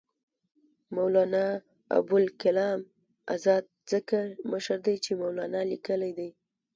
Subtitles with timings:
[0.95, 1.45] مولنا
[1.97, 2.79] ابوالکلام
[3.33, 4.17] آزاد ځکه
[4.51, 6.29] مشر دی چې مولنا لیکلی دی.